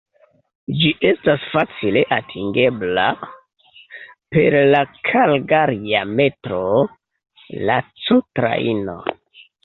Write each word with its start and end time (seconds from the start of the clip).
Ĝi 0.77 0.91
estas 1.07 1.43
facile 1.55 1.99
atingebla 2.15 3.03
per 4.35 4.57
la 4.69 4.79
kalgaria 5.09 6.01
metroo, 6.21 6.79
la 7.71 7.77
C-Trajno. 8.07 8.97